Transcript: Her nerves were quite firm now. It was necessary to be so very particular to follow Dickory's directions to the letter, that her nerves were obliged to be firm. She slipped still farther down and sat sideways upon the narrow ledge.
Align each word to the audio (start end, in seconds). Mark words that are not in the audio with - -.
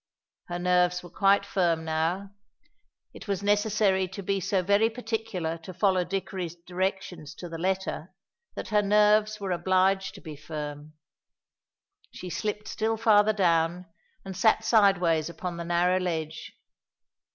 Her 0.47 0.57
nerves 0.57 1.03
were 1.03 1.11
quite 1.11 1.45
firm 1.45 1.85
now. 1.85 2.31
It 3.13 3.27
was 3.27 3.43
necessary 3.43 4.07
to 4.07 4.23
be 4.23 4.39
so 4.39 4.63
very 4.63 4.89
particular 4.89 5.59
to 5.59 5.75
follow 5.75 6.03
Dickory's 6.03 6.55
directions 6.55 7.35
to 7.35 7.47
the 7.47 7.59
letter, 7.59 8.11
that 8.55 8.69
her 8.69 8.81
nerves 8.81 9.39
were 9.39 9.51
obliged 9.51 10.15
to 10.15 10.21
be 10.21 10.35
firm. 10.35 10.93
She 12.09 12.31
slipped 12.31 12.67
still 12.67 12.97
farther 12.97 13.33
down 13.33 13.85
and 14.25 14.35
sat 14.35 14.65
sideways 14.65 15.29
upon 15.29 15.57
the 15.57 15.65
narrow 15.65 15.99
ledge. 15.99 16.51